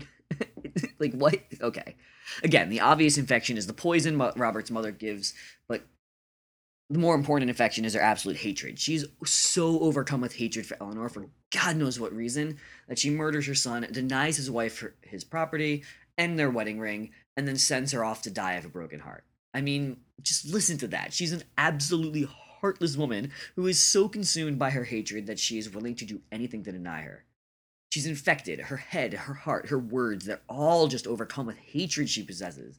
like, 0.98 1.12
what? 1.14 1.40
Okay. 1.60 1.96
Again, 2.42 2.68
the 2.68 2.80
obvious 2.80 3.18
infection 3.18 3.56
is 3.56 3.66
the 3.66 3.72
poison 3.72 4.18
Robert's 4.18 4.70
mother 4.70 4.92
gives, 4.92 5.34
but 5.68 5.82
the 6.90 6.98
more 6.98 7.14
important 7.14 7.48
infection 7.48 7.84
is 7.84 7.94
her 7.94 8.00
absolute 8.00 8.36
hatred. 8.36 8.78
She's 8.78 9.04
so 9.24 9.80
overcome 9.80 10.20
with 10.20 10.34
hatred 10.34 10.66
for 10.66 10.76
Eleanor 10.80 11.08
for 11.08 11.26
God 11.50 11.76
knows 11.76 11.98
what 11.98 12.12
reason 12.12 12.58
that 12.88 12.98
she 12.98 13.10
murders 13.10 13.46
her 13.46 13.54
son, 13.54 13.86
denies 13.90 14.36
his 14.36 14.50
wife 14.50 14.84
his 15.02 15.24
property 15.24 15.84
and 16.18 16.38
their 16.38 16.50
wedding 16.50 16.78
ring, 16.78 17.10
and 17.36 17.46
then 17.48 17.56
sends 17.56 17.92
her 17.92 18.04
off 18.04 18.22
to 18.22 18.30
die 18.30 18.54
of 18.54 18.64
a 18.64 18.68
broken 18.68 19.00
heart. 19.00 19.24
I 19.54 19.60
mean, 19.60 19.98
just 20.22 20.46
listen 20.46 20.78
to 20.78 20.88
that. 20.88 21.12
She's 21.12 21.32
an 21.32 21.42
absolutely 21.58 22.28
heartless 22.60 22.96
woman 22.96 23.32
who 23.56 23.66
is 23.66 23.82
so 23.82 24.08
consumed 24.08 24.58
by 24.58 24.70
her 24.70 24.84
hatred 24.84 25.26
that 25.26 25.38
she 25.38 25.58
is 25.58 25.72
willing 25.72 25.94
to 25.96 26.04
do 26.04 26.20
anything 26.30 26.62
to 26.64 26.72
deny 26.72 27.02
her. 27.02 27.24
She's 27.92 28.06
infected. 28.06 28.60
Her 28.60 28.76
head, 28.76 29.12
her 29.12 29.34
heart, 29.34 29.68
her 29.68 29.78
words, 29.78 30.26
they're 30.26 30.40
all 30.48 30.86
just 30.86 31.06
overcome 31.06 31.46
with 31.46 31.58
hatred 31.58 32.08
she 32.08 32.22
possesses. 32.22 32.78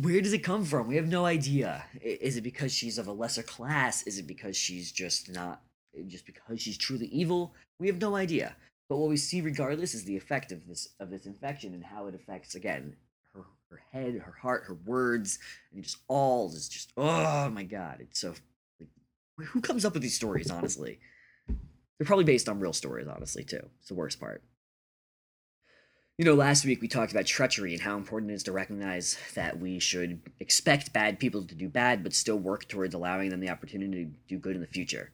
Where 0.00 0.20
does 0.20 0.32
it 0.32 0.42
come 0.42 0.64
from? 0.64 0.88
We 0.88 0.96
have 0.96 1.06
no 1.06 1.24
idea. 1.24 1.84
Is 2.02 2.36
it 2.36 2.42
because 2.42 2.72
she's 2.72 2.98
of 2.98 3.06
a 3.06 3.12
lesser 3.12 3.44
class? 3.44 4.02
Is 4.02 4.18
it 4.18 4.26
because 4.26 4.56
she's 4.56 4.90
just 4.90 5.30
not, 5.30 5.62
just 6.08 6.26
because 6.26 6.60
she's 6.60 6.76
truly 6.76 7.06
evil? 7.06 7.54
We 7.78 7.86
have 7.86 8.00
no 8.00 8.16
idea. 8.16 8.56
But 8.88 8.96
what 8.96 9.10
we 9.10 9.16
see, 9.16 9.40
regardless, 9.40 9.94
is 9.94 10.04
the 10.04 10.16
effect 10.16 10.50
of 10.50 10.66
this 10.66 10.88
of 10.98 11.10
this 11.10 11.26
infection 11.26 11.74
and 11.74 11.84
how 11.84 12.06
it 12.06 12.16
affects 12.16 12.56
again 12.56 12.96
her 13.70 13.80
head, 13.92 14.14
her 14.24 14.34
heart, 14.40 14.64
her 14.66 14.78
words, 14.86 15.38
and 15.72 15.82
just 15.82 15.98
all 16.08 16.48
is 16.48 16.68
just 16.68 16.92
oh 16.96 17.50
my 17.50 17.64
god! 17.64 17.98
It's 18.00 18.20
so 18.20 18.34
like, 18.78 19.48
who 19.48 19.60
comes 19.60 19.84
up 19.84 19.94
with 19.94 20.02
these 20.02 20.16
stories? 20.16 20.50
Honestly, 20.50 20.98
they're 21.46 22.06
probably 22.06 22.24
based 22.24 22.48
on 22.48 22.60
real 22.60 22.72
stories. 22.72 23.06
Honestly, 23.06 23.44
too. 23.44 23.68
It's 23.80 23.88
the 23.88 23.94
worst 23.94 24.20
part. 24.20 24.42
You 26.18 26.24
know, 26.24 26.34
last 26.34 26.64
week 26.64 26.80
we 26.80 26.88
talked 26.88 27.12
about 27.12 27.26
treachery 27.26 27.74
and 27.74 27.82
how 27.82 27.96
important 27.96 28.32
it 28.32 28.34
is 28.34 28.42
to 28.44 28.52
recognize 28.52 29.16
that 29.36 29.60
we 29.60 29.78
should 29.78 30.20
expect 30.40 30.92
bad 30.92 31.20
people 31.20 31.44
to 31.44 31.54
do 31.54 31.68
bad, 31.68 32.02
but 32.02 32.12
still 32.12 32.38
work 32.38 32.66
towards 32.66 32.92
allowing 32.92 33.30
them 33.30 33.38
the 33.38 33.50
opportunity 33.50 34.06
to 34.06 34.10
do 34.26 34.36
good 34.36 34.56
in 34.56 34.60
the 34.60 34.66
future. 34.66 35.12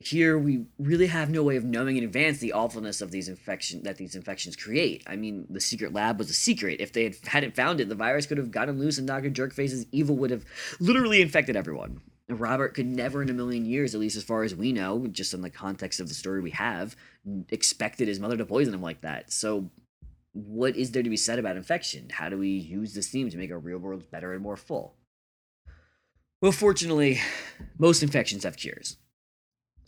Here, 0.00 0.38
we 0.38 0.66
really 0.78 1.08
have 1.08 1.28
no 1.28 1.42
way 1.42 1.56
of 1.56 1.64
knowing 1.64 1.96
in 1.96 2.04
advance 2.04 2.38
the 2.38 2.52
awfulness 2.52 3.00
of 3.00 3.10
these 3.10 3.28
infection 3.28 3.82
that 3.82 3.96
these 3.96 4.14
infections 4.14 4.54
create. 4.54 5.02
I 5.08 5.16
mean, 5.16 5.46
the 5.50 5.60
secret 5.60 5.92
lab 5.92 6.18
was 6.18 6.30
a 6.30 6.34
secret. 6.34 6.80
If 6.80 6.92
they 6.92 7.02
had 7.04 7.16
hadn't 7.26 7.56
found 7.56 7.80
it, 7.80 7.88
the 7.88 7.96
virus 7.96 8.26
could 8.26 8.38
have 8.38 8.52
gotten 8.52 8.78
loose, 8.78 8.98
and 8.98 9.08
Doctor 9.08 9.28
Jerkface's 9.28 9.86
evil 9.90 10.16
would 10.16 10.30
have 10.30 10.44
literally 10.78 11.20
infected 11.20 11.56
everyone. 11.56 12.00
Robert 12.28 12.74
could 12.74 12.86
never 12.86 13.22
in 13.22 13.30
a 13.30 13.32
million 13.32 13.64
years, 13.64 13.94
at 13.94 14.00
least 14.00 14.16
as 14.16 14.22
far 14.22 14.44
as 14.44 14.54
we 14.54 14.70
know, 14.70 15.06
just 15.08 15.34
in 15.34 15.40
the 15.40 15.50
context 15.50 15.98
of 15.98 16.08
the 16.08 16.14
story 16.14 16.40
we 16.40 16.50
have, 16.50 16.94
expected 17.48 18.06
his 18.06 18.20
mother 18.20 18.36
to 18.36 18.46
poison 18.46 18.74
him 18.74 18.82
like 18.82 19.00
that. 19.00 19.32
So 19.32 19.70
what 20.32 20.76
is 20.76 20.92
there 20.92 21.02
to 21.02 21.10
be 21.10 21.16
said 21.16 21.38
about 21.40 21.56
infection? 21.56 22.08
How 22.10 22.28
do 22.28 22.38
we 22.38 22.50
use 22.50 22.94
this 22.94 23.08
theme 23.08 23.30
to 23.30 23.36
make 23.36 23.50
our 23.50 23.58
real 23.58 23.78
worlds 23.78 24.06
better 24.06 24.32
and 24.32 24.42
more 24.42 24.56
full? 24.56 24.94
Well, 26.40 26.52
fortunately, 26.52 27.18
most 27.78 28.02
infections 28.02 28.44
have 28.44 28.56
cures. 28.56 28.96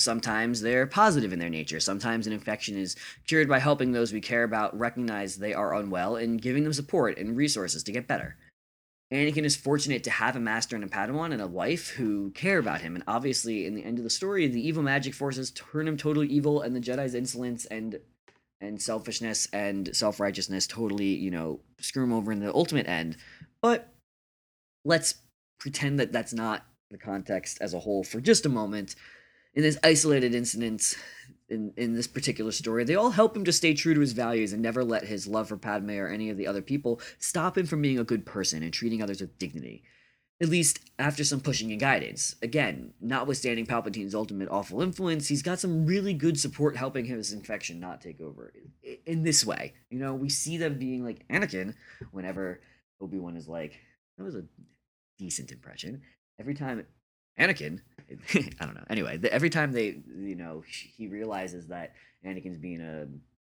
Sometimes 0.01 0.61
they're 0.61 0.87
positive 0.87 1.33
in 1.33 1.39
their 1.39 1.51
nature. 1.51 1.81
Sometimes 1.81 2.27
an 2.27 2.33
infection 2.33 2.77
is 2.77 2.97
cured 3.27 3.49
by 3.49 3.59
helping 3.59 3.93
those 3.93 4.13
we 4.13 4.21
care 4.21 4.45
about 4.45 4.79
recognize 4.79 5.37
they 5.37 5.53
are 5.53 5.75
unwell 5.75 6.17
and 6.17 6.41
giving 6.41 6.65
them 6.65 6.73
support 6.73 7.19
and 7.19 7.37
resources 7.37 7.83
to 7.85 7.93
get 7.93 8.09
better. 8.09 8.37
Anakin 9.13 9.45
is 9.45 9.57
fortunate 9.57 10.05
to 10.05 10.11
have 10.11 10.37
a 10.37 10.41
master 10.41 10.77
and 10.77 10.85
a 10.85 10.89
Padawan 10.89 11.33
and 11.33 11.43
a 11.43 11.47
wife 11.47 11.91
who 11.91 12.31
care 12.31 12.59
about 12.59 12.81
him. 12.81 12.95
And 12.95 13.03
obviously, 13.09 13.67
in 13.67 13.75
the 13.75 13.85
end 13.85 13.99
of 13.99 14.05
the 14.05 14.11
story, 14.11 14.47
the 14.47 14.67
evil 14.67 14.85
magic 14.85 15.15
forces 15.15 15.51
turn 15.51 15.89
him 15.89 15.97
totally 15.97 16.29
evil, 16.29 16.63
and 16.63 16.75
the 16.75 16.81
Jedi's 16.81 17.15
insolence 17.15 17.67
and 17.67 17.99
and 18.61 18.81
selfishness 18.81 19.49
and 19.53 19.95
self 19.97 20.21
righteousness 20.21 20.67
totally, 20.67 21.15
you 21.15 21.31
know, 21.31 21.61
screw 21.81 22.05
him 22.05 22.13
over 22.13 22.31
in 22.31 22.41
the 22.41 22.55
ultimate 22.55 22.89
end. 22.89 23.17
But 23.61 23.93
let's 24.85 25.15
pretend 25.59 25.99
that 25.99 26.13
that's 26.13 26.33
not 26.33 26.65
the 26.91 26.99
context 26.99 27.59
as 27.61 27.75
a 27.75 27.81
whole 27.81 28.05
for 28.05 28.21
just 28.21 28.47
a 28.47 28.51
moment. 28.51 28.95
In 29.55 29.63
this 29.63 29.79
isolated 29.83 30.35
incident, 30.35 30.97
in, 31.49 31.73
in 31.77 31.95
this 31.95 32.07
particular 32.07 32.53
story, 32.53 32.85
they 32.85 32.95
all 32.95 33.11
help 33.11 33.37
him 33.37 33.45
to 33.45 33.53
stay 33.53 33.75
true 33.75 33.95
to 33.95 34.01
his 34.01 34.13
values 34.13 34.53
and 34.53 34.63
never 34.63 34.85
let 34.85 35.05
his 35.05 35.27
love 35.27 35.49
for 35.49 35.57
Padme 35.57 35.91
or 35.91 36.09
any 36.09 36.31
of 36.31 36.37
the 36.37 36.47
other 36.47 36.63
people 36.63 37.01
stop 37.19 37.59
him 37.59 37.67
from 37.67 37.83
being 37.83 37.99
a 37.99 38.05
good 38.05 38.25
person 38.25 38.63
and 38.63 38.73
treating 38.73 39.03
others 39.03 39.21
with 39.21 39.39
dignity 39.39 39.83
at 40.41 40.49
least 40.49 40.81
after 40.99 41.23
some 41.23 41.41
pushing 41.41 41.71
and 41.71 41.81
guidance. 41.81 42.35
Again, 42.43 42.95
notwithstanding 43.01 43.67
Palpatine's 43.67 44.15
ultimate 44.15 44.49
awful 44.49 44.81
influence, 44.81 45.29
he's 45.29 45.43
got 45.43 45.61
some 45.61 45.85
really 45.85 46.15
good 46.15 46.41
support 46.41 46.77
helping 46.77 47.05
his 47.05 47.33
infection 47.33 47.79
not 47.79 48.01
take 48.01 48.21
over 48.21 48.53
in 49.05 49.23
this 49.23 49.45
way. 49.45 49.75
You 49.91 49.99
know, 49.99 50.15
we 50.15 50.31
see 50.31 50.57
them 50.57 50.79
being 50.79 51.05
like 51.05 51.27
Anakin 51.29 51.75
whenever 52.11 52.61
Obi 53.01 53.19
Wan 53.19 53.37
is 53.37 53.49
like, 53.49 53.79
that 54.17 54.25
was 54.25 54.35
a 54.35 54.45
decent 55.19 55.53
impression. 55.53 56.01
Every 56.39 56.55
time 56.55 56.87
Anakin, 57.41 57.81
I 58.61 58.65
don't 58.65 58.75
know. 58.75 58.85
Anyway, 58.91 59.19
every 59.31 59.51
time 59.51 59.73
they, 59.73 60.01
you 60.19 60.37
know, 60.37 60.63
he 60.67 61.07
realizes 61.07 61.67
that 61.69 61.95
Anakin's 62.25 62.59
being 62.59 62.81
a 62.81 63.07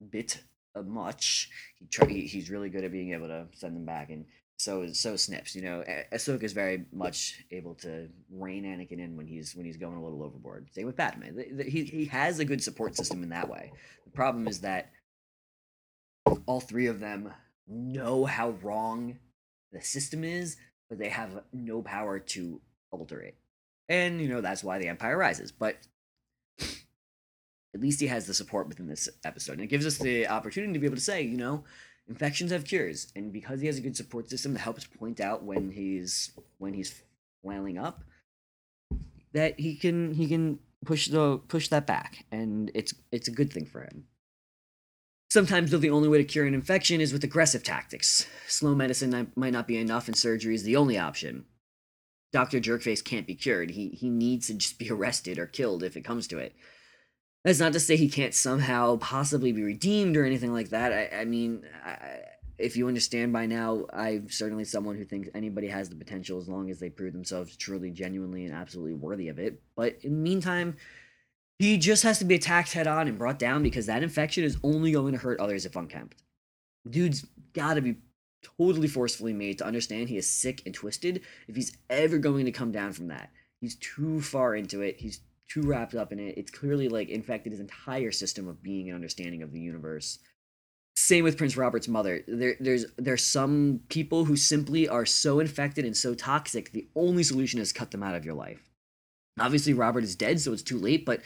bit 0.05 0.41
a 0.75 0.83
much, 0.83 1.49
he 1.79 1.87
try, 1.87 2.07
he's 2.07 2.49
really 2.49 2.69
good 2.69 2.83
at 2.83 2.91
being 2.91 3.13
able 3.13 3.27
to 3.27 3.47
send 3.53 3.75
them 3.75 3.85
back 3.85 4.09
and 4.11 4.25
so 4.57 4.91
so 4.91 5.15
Snips. 5.15 5.55
You 5.55 5.61
know, 5.61 5.83
Ahsoka 6.13 6.43
is 6.43 6.53
very 6.53 6.85
much 6.91 7.43
able 7.49 7.75
to 7.75 8.09
rein 8.29 8.65
Anakin 8.65 8.99
in 8.99 9.15
when 9.15 9.25
he's 9.25 9.55
when 9.55 9.65
he's 9.65 9.77
going 9.77 9.95
a 9.95 10.03
little 10.03 10.21
overboard. 10.21 10.67
Same 10.73 10.85
with 10.85 10.97
Padme. 10.97 11.23
He 11.65 11.85
he 11.85 12.05
has 12.05 12.39
a 12.39 12.45
good 12.45 12.61
support 12.61 12.95
system 12.95 13.23
in 13.23 13.29
that 13.29 13.49
way. 13.49 13.71
The 14.05 14.11
problem 14.11 14.47
is 14.47 14.59
that 14.61 14.91
all 16.45 16.59
three 16.59 16.87
of 16.87 16.99
them 16.99 17.31
know 17.67 18.25
how 18.25 18.49
wrong 18.61 19.17
the 19.71 19.81
system 19.81 20.23
is, 20.23 20.57
but 20.89 20.99
they 20.99 21.09
have 21.09 21.43
no 21.53 21.81
power 21.81 22.19
to 22.19 22.59
alter 22.91 23.21
it. 23.21 23.37
And 23.89 24.21
you 24.21 24.29
know 24.29 24.39
that's 24.39 24.63
why 24.63 24.77
the 24.77 24.87
Empire 24.87 25.17
rises. 25.17 25.51
But 25.51 25.77
at 26.61 27.81
least 27.81 27.99
he 27.99 28.07
has 28.07 28.25
the 28.25 28.33
support 28.33 28.67
within 28.67 28.87
this 28.87 29.09
episode, 29.25 29.53
and 29.53 29.63
it 29.63 29.67
gives 29.67 29.85
us 29.85 29.97
the 29.97 30.27
opportunity 30.27 30.73
to 30.73 30.79
be 30.79 30.85
able 30.85 30.95
to 30.95 31.01
say, 31.01 31.21
you 31.21 31.37
know, 31.37 31.63
infections 32.07 32.51
have 32.51 32.65
cures, 32.65 33.11
and 33.15 33.33
because 33.33 33.61
he 33.61 33.67
has 33.67 33.77
a 33.77 33.81
good 33.81 33.97
support 33.97 34.29
system 34.29 34.53
that 34.53 34.59
helps 34.59 34.85
point 34.85 35.19
out 35.19 35.43
when 35.43 35.71
he's 35.71 36.31
when 36.57 36.73
he's 36.73 37.01
flailing 37.43 37.77
up, 37.77 38.03
that 39.33 39.59
he 39.59 39.75
can 39.75 40.13
he 40.13 40.27
can 40.27 40.59
push 40.85 41.07
the 41.07 41.39
push 41.47 41.67
that 41.69 41.87
back, 41.87 42.25
and 42.31 42.71
it's 42.73 42.93
it's 43.11 43.27
a 43.27 43.31
good 43.31 43.51
thing 43.51 43.65
for 43.65 43.81
him. 43.81 44.05
Sometimes, 45.31 45.69
though, 45.69 45.77
the 45.77 45.91
only 45.91 46.09
way 46.09 46.17
to 46.17 46.23
cure 46.23 46.47
an 46.47 46.55
infection 46.55 46.99
is 46.99 47.13
with 47.13 47.23
aggressive 47.23 47.63
tactics. 47.63 48.25
Slow 48.47 48.73
medicine 48.73 49.31
might 49.35 49.53
not 49.53 49.67
be 49.67 49.77
enough, 49.77 50.07
and 50.07 50.17
surgery 50.17 50.55
is 50.55 50.63
the 50.63 50.75
only 50.75 50.97
option. 50.97 51.45
Dr. 52.31 52.59
Jerkface 52.59 53.03
can't 53.03 53.27
be 53.27 53.35
cured. 53.35 53.71
He, 53.71 53.89
he 53.89 54.09
needs 54.09 54.47
to 54.47 54.53
just 54.53 54.79
be 54.79 54.91
arrested 54.91 55.39
or 55.39 55.45
killed 55.45 55.83
if 55.83 55.97
it 55.97 56.01
comes 56.01 56.27
to 56.27 56.37
it. 56.37 56.55
That's 57.43 57.59
not 57.59 57.73
to 57.73 57.79
say 57.79 57.95
he 57.95 58.09
can't 58.09 58.33
somehow 58.33 58.97
possibly 58.97 59.51
be 59.51 59.63
redeemed 59.63 60.17
or 60.17 60.25
anything 60.25 60.53
like 60.53 60.69
that. 60.69 60.91
I, 60.91 61.21
I 61.21 61.25
mean, 61.25 61.63
I, 61.85 62.19
if 62.57 62.75
you 62.75 62.87
understand 62.89 63.31
by 63.31 63.45
now, 63.45 63.85
I'm 63.93 64.29
certainly 64.29 64.65
someone 64.65 64.97
who 64.97 65.05
thinks 65.05 65.29
anybody 65.33 65.67
has 65.67 65.89
the 65.89 65.95
potential 65.95 66.37
as 66.37 66.49
long 66.49 66.69
as 66.69 66.79
they 66.79 66.89
prove 66.89 67.13
themselves 67.13 67.55
truly, 67.55 67.91
genuinely, 67.91 68.45
and 68.45 68.53
absolutely 68.53 68.93
worthy 68.93 69.29
of 69.29 69.39
it. 69.39 69.61
But 69.75 69.99
in 70.03 70.11
the 70.11 70.19
meantime, 70.19 70.75
he 71.57 71.77
just 71.77 72.03
has 72.03 72.19
to 72.19 72.25
be 72.25 72.35
attacked 72.35 72.73
head 72.73 72.87
on 72.87 73.07
and 73.07 73.17
brought 73.17 73.39
down 73.39 73.63
because 73.63 73.85
that 73.85 74.03
infection 74.03 74.43
is 74.43 74.57
only 74.61 74.91
going 74.91 75.13
to 75.13 75.19
hurt 75.19 75.39
others 75.39 75.65
if 75.65 75.75
unkempt. 75.75 76.21
Dude's 76.89 77.25
gotta 77.53 77.81
be 77.81 77.97
totally 78.57 78.87
forcefully 78.87 79.33
made 79.33 79.57
to 79.57 79.65
understand 79.65 80.09
he 80.09 80.17
is 80.17 80.29
sick 80.29 80.61
and 80.65 80.73
twisted 80.73 81.21
if 81.47 81.55
he's 81.55 81.77
ever 81.89 82.17
going 82.17 82.45
to 82.45 82.51
come 82.51 82.71
down 82.71 82.93
from 82.93 83.07
that. 83.07 83.31
He's 83.61 83.75
too 83.75 84.21
far 84.21 84.55
into 84.55 84.81
it. 84.81 84.99
He's 84.99 85.21
too 85.49 85.61
wrapped 85.61 85.95
up 85.95 86.11
in 86.11 86.19
it. 86.19 86.37
It's 86.37 86.51
clearly 86.51 86.87
like 86.87 87.09
infected 87.09 87.51
his 87.51 87.59
entire 87.59 88.11
system 88.11 88.47
of 88.47 88.63
being 88.63 88.87
and 88.87 88.95
understanding 88.95 89.43
of 89.43 89.51
the 89.51 89.59
universe. 89.59 90.19
Same 90.95 91.23
with 91.23 91.37
Prince 91.37 91.57
Robert's 91.57 91.87
mother. 91.87 92.23
There, 92.27 92.55
there's 92.59 92.85
there's 92.97 93.25
some 93.25 93.81
people 93.89 94.25
who 94.25 94.35
simply 94.35 94.87
are 94.87 95.05
so 95.05 95.39
infected 95.39 95.85
and 95.85 95.95
so 95.95 96.13
toxic. 96.13 96.71
The 96.71 96.87
only 96.95 97.23
solution 97.23 97.59
is 97.59 97.73
cut 97.73 97.91
them 97.91 98.03
out 98.03 98.15
of 98.15 98.25
your 98.25 98.33
life. 98.33 98.69
Obviously, 99.39 99.73
Robert 99.73 100.03
is 100.03 100.15
dead, 100.15 100.41
so 100.41 100.51
it's 100.51 100.61
too 100.61 100.77
late. 100.77 101.05
But 101.05 101.21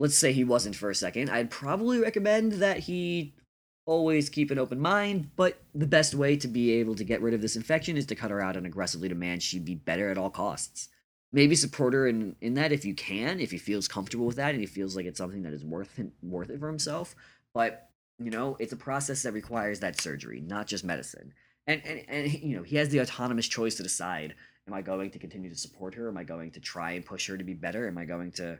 let's 0.00 0.16
say 0.16 0.32
he 0.32 0.44
wasn't 0.44 0.76
for 0.76 0.90
a 0.90 0.94
second. 0.94 1.30
I'd 1.30 1.50
probably 1.50 1.98
recommend 1.98 2.52
that 2.54 2.80
he 2.80 3.34
always 3.84 4.28
keep 4.28 4.50
an 4.50 4.58
open 4.58 4.80
mind. 4.80 5.30
But 5.36 5.60
the 5.74 5.86
best 5.86 6.14
way 6.14 6.36
to 6.36 6.48
be 6.48 6.72
able 6.72 6.94
to 6.94 7.04
get 7.04 7.22
rid 7.22 7.34
of 7.34 7.40
this 7.40 7.56
infection 7.56 7.96
is 7.96 8.06
to 8.06 8.14
cut 8.14 8.30
her 8.30 8.40
out 8.40 8.56
and 8.56 8.66
aggressively 8.66 9.08
demand 9.08 9.42
she 9.42 9.58
be 9.58 9.74
better 9.74 10.10
at 10.10 10.18
all 10.18 10.30
costs 10.30 10.88
maybe 11.32 11.54
support 11.56 11.94
her 11.94 12.06
in, 12.06 12.36
in 12.40 12.54
that 12.54 12.72
if 12.72 12.84
you 12.84 12.94
can, 12.94 13.40
if 13.40 13.50
he 13.50 13.58
feels 13.58 13.88
comfortable 13.88 14.26
with 14.26 14.36
that 14.36 14.52
and 14.52 14.60
he 14.60 14.66
feels 14.66 14.94
like 14.94 15.06
it's 15.06 15.18
something 15.18 15.42
that 15.42 15.52
is 15.52 15.64
worth 15.64 15.98
it, 15.98 16.10
worth 16.22 16.50
it 16.50 16.60
for 16.60 16.68
himself. 16.68 17.16
But 17.54 17.88
you 18.18 18.30
know, 18.30 18.56
it's 18.60 18.72
a 18.72 18.76
process 18.76 19.22
that 19.22 19.32
requires 19.32 19.80
that 19.80 20.00
surgery, 20.00 20.40
not 20.40 20.66
just 20.66 20.84
medicine. 20.84 21.32
And 21.66 21.82
and 21.84 22.04
and 22.08 22.32
you 22.32 22.56
know, 22.56 22.62
he 22.62 22.76
has 22.76 22.90
the 22.90 23.00
autonomous 23.00 23.48
choice 23.48 23.74
to 23.76 23.82
decide: 23.82 24.34
Am 24.68 24.74
I 24.74 24.82
going 24.82 25.10
to 25.10 25.18
continue 25.18 25.50
to 25.50 25.58
support 25.58 25.94
her? 25.94 26.08
Am 26.08 26.16
I 26.16 26.24
going 26.24 26.50
to 26.52 26.60
try 26.60 26.92
and 26.92 27.04
push 27.04 27.26
her 27.28 27.36
to 27.36 27.44
be 27.44 27.54
better? 27.54 27.88
Am 27.88 27.98
I 27.98 28.04
going 28.04 28.32
to 28.32 28.58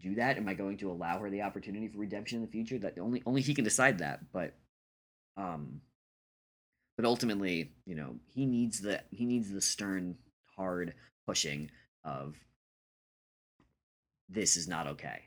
do 0.00 0.14
that? 0.16 0.36
Am 0.36 0.48
I 0.48 0.54
going 0.54 0.78
to 0.78 0.90
allow 0.90 1.18
her 1.18 1.30
the 1.30 1.42
opportunity 1.42 1.88
for 1.88 1.98
redemption 1.98 2.36
in 2.36 2.42
the 2.42 2.50
future? 2.50 2.78
That 2.78 2.98
only 2.98 3.22
only 3.26 3.40
he 3.40 3.54
can 3.54 3.64
decide 3.64 3.98
that. 3.98 4.20
But 4.32 4.54
um, 5.36 5.80
but 6.96 7.04
ultimately, 7.04 7.72
you 7.86 7.94
know, 7.94 8.16
he 8.34 8.46
needs 8.46 8.80
the 8.80 9.00
he 9.10 9.24
needs 9.24 9.50
the 9.50 9.60
stern, 9.60 10.16
hard 10.56 10.94
pushing 11.26 11.70
of 12.04 12.36
this 14.28 14.56
is 14.56 14.68
not 14.68 14.86
okay. 14.86 15.22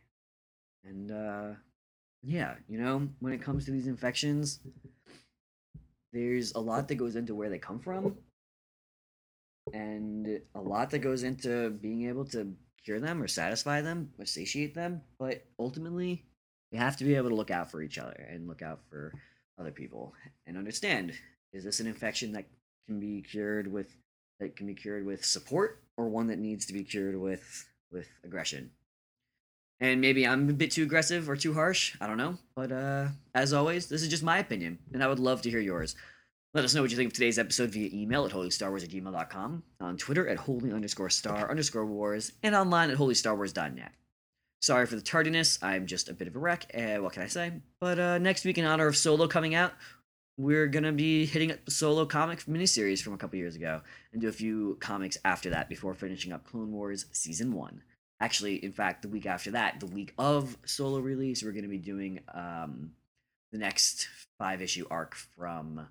And 0.83 1.11
uh 1.11 1.55
yeah, 2.23 2.55
you 2.67 2.79
know, 2.79 3.07
when 3.19 3.33
it 3.33 3.41
comes 3.41 3.65
to 3.65 3.71
these 3.71 3.87
infections, 3.87 4.59
there's 6.11 6.53
a 6.53 6.59
lot 6.59 6.87
that 6.87 6.95
goes 6.95 7.15
into 7.15 7.35
where 7.35 7.49
they 7.49 7.59
come 7.59 7.79
from 7.79 8.15
and 9.73 10.41
a 10.53 10.61
lot 10.61 10.89
that 10.91 10.99
goes 10.99 11.23
into 11.23 11.69
being 11.69 12.07
able 12.07 12.25
to 12.25 12.53
cure 12.85 12.99
them 12.99 13.21
or 13.21 13.27
satisfy 13.27 13.81
them 13.81 14.11
or 14.19 14.25
satiate 14.25 14.75
them, 14.75 15.01
but 15.19 15.43
ultimately 15.59 16.23
we 16.71 16.77
have 16.77 16.95
to 16.97 17.03
be 17.03 17.15
able 17.15 17.29
to 17.29 17.35
look 17.35 17.51
out 17.51 17.71
for 17.71 17.81
each 17.81 17.97
other 17.97 18.27
and 18.29 18.47
look 18.47 18.61
out 18.61 18.79
for 18.89 19.11
other 19.59 19.71
people 19.71 20.13
and 20.45 20.57
understand 20.57 21.13
is 21.53 21.63
this 21.63 21.79
an 21.79 21.87
infection 21.87 22.33
that 22.33 22.45
can 22.87 22.99
be 22.99 23.21
cured 23.21 23.71
with 23.71 23.95
that 24.39 24.55
can 24.55 24.67
be 24.67 24.73
cured 24.73 25.05
with 25.05 25.23
support 25.23 25.81
or 25.97 26.09
one 26.09 26.27
that 26.27 26.39
needs 26.39 26.65
to 26.65 26.73
be 26.73 26.83
cured 26.83 27.19
with 27.19 27.65
with 27.91 28.07
aggression. 28.23 28.71
And 29.79 29.99
maybe 29.99 30.25
I'm 30.25 30.49
a 30.49 30.53
bit 30.53 30.71
too 30.71 30.83
aggressive 30.83 31.29
or 31.29 31.35
too 31.35 31.53
harsh. 31.53 31.95
I 31.99 32.07
don't 32.07 32.17
know. 32.17 32.37
But 32.55 32.71
uh, 32.71 33.07
as 33.33 33.53
always, 33.53 33.87
this 33.87 34.01
is 34.01 34.07
just 34.07 34.23
my 34.23 34.37
opinion, 34.39 34.79
and 34.93 35.03
I 35.03 35.07
would 35.07 35.19
love 35.19 35.41
to 35.43 35.49
hear 35.49 35.59
yours. 35.59 35.95
Let 36.55 36.63
us 36.63 36.73
know 36.73 36.81
what 36.81 36.89
you 36.89 36.95
think 36.95 37.09
of 37.09 37.13
today's 37.13 37.37
episode 37.37 37.71
via 37.71 37.89
email 37.91 38.25
at 38.25 38.31
holystarwars 38.31 38.81
at 38.81 38.89
gmail.com, 38.89 39.63
on 39.81 39.97
Twitter 39.97 40.25
at 40.29 40.37
holy 40.37 40.71
underscore 40.71 41.09
star 41.09 41.51
underscore 41.51 41.85
wars, 41.85 42.31
and 42.43 42.55
online 42.55 42.89
at 42.89 42.97
holystarwars.net. 42.97 43.91
Sorry 44.61 44.85
for 44.85 44.95
the 44.95 45.01
tardiness. 45.01 45.59
I'm 45.61 45.85
just 45.85 46.07
a 46.07 46.13
bit 46.13 46.29
of 46.29 46.35
a 46.37 46.39
wreck. 46.39 46.71
Uh, 46.73 47.01
what 47.01 47.11
can 47.11 47.23
I 47.23 47.27
say? 47.27 47.51
But 47.81 47.99
uh, 47.99 48.19
next 48.19 48.45
week, 48.45 48.57
in 48.57 48.63
honor 48.63 48.87
of 48.87 48.95
Solo 48.95 49.27
coming 49.27 49.53
out, 49.53 49.73
we're 50.37 50.67
gonna 50.67 50.93
be 50.93 51.25
hitting 51.25 51.51
up 51.51 51.65
the 51.65 51.71
Solo 51.71 52.05
comic 52.05 52.45
miniseries 52.45 53.01
from 53.01 53.11
a 53.11 53.17
couple 53.17 53.37
years 53.37 53.57
ago, 53.57 53.81
and 54.13 54.21
do 54.21 54.29
a 54.29 54.31
few 54.31 54.77
comics 54.79 55.17
after 55.25 55.49
that 55.49 55.67
before 55.67 55.93
finishing 55.93 56.31
up 56.31 56.47
Clone 56.47 56.71
Wars 56.71 57.07
season 57.11 57.51
one. 57.51 57.83
Actually, 58.21 58.63
in 58.63 58.71
fact, 58.71 59.01
the 59.01 59.09
week 59.09 59.25
after 59.25 59.51
that, 59.51 59.81
the 59.81 59.87
week 59.87 60.13
of 60.17 60.57
Solo 60.63 60.99
release, 60.99 61.43
we're 61.43 61.51
gonna 61.51 61.67
be 61.67 61.79
doing 61.79 62.21
um, 62.33 62.91
the 63.51 63.57
next 63.57 64.07
five 64.39 64.61
issue 64.61 64.87
arc 64.89 65.15
from 65.15 65.85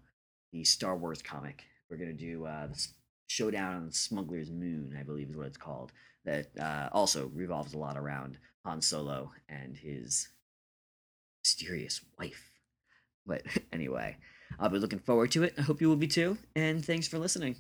the 0.54 0.64
Star 0.64 0.96
Wars 0.96 1.20
comic. 1.20 1.64
We're 1.90 1.96
gonna 1.96 2.12
do 2.12 2.46
uh, 2.46 2.68
the 2.68 2.88
Showdown 3.26 3.74
on 3.74 3.92
Smuggler's 3.92 4.50
Moon, 4.50 4.96
I 4.98 5.02
believe 5.02 5.28
is 5.28 5.36
what 5.36 5.48
it's 5.48 5.58
called. 5.58 5.92
That 6.24 6.46
uh, 6.58 6.88
also 6.92 7.30
revolves 7.34 7.74
a 7.74 7.78
lot 7.78 7.98
around 7.98 8.38
Han 8.64 8.80
Solo 8.80 9.32
and 9.48 9.76
his 9.76 10.28
mysterious 11.42 12.00
wife. 12.18 12.52
But 13.26 13.42
anyway, 13.72 14.16
I'll 14.58 14.70
be 14.70 14.78
looking 14.78 15.00
forward 15.00 15.32
to 15.32 15.42
it. 15.42 15.54
I 15.58 15.62
hope 15.62 15.80
you 15.80 15.88
will 15.88 15.96
be 15.96 16.06
too. 16.06 16.38
And 16.54 16.84
thanks 16.84 17.08
for 17.08 17.18
listening. 17.18 17.56